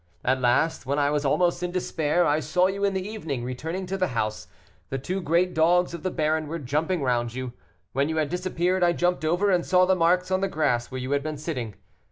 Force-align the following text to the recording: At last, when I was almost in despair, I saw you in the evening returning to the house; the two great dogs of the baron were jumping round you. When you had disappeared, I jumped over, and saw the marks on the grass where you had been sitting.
At 0.25 0.41
last, 0.41 0.87
when 0.87 0.97
I 0.97 1.11
was 1.11 1.25
almost 1.25 1.61
in 1.61 1.69
despair, 1.69 2.25
I 2.25 2.39
saw 2.39 2.65
you 2.65 2.83
in 2.83 2.95
the 2.95 3.07
evening 3.07 3.43
returning 3.43 3.85
to 3.85 3.97
the 3.97 4.07
house; 4.17 4.47
the 4.89 4.97
two 4.97 5.21
great 5.21 5.53
dogs 5.53 5.93
of 5.93 6.01
the 6.01 6.09
baron 6.09 6.47
were 6.47 6.57
jumping 6.57 7.03
round 7.03 7.35
you. 7.35 7.53
When 7.93 8.09
you 8.09 8.17
had 8.17 8.29
disappeared, 8.29 8.81
I 8.83 8.93
jumped 8.93 9.23
over, 9.23 9.51
and 9.51 9.63
saw 9.63 9.85
the 9.85 9.93
marks 9.93 10.31
on 10.31 10.41
the 10.41 10.47
grass 10.47 10.89
where 10.89 10.99
you 11.01 11.11
had 11.11 11.21
been 11.21 11.37
sitting. 11.37 11.75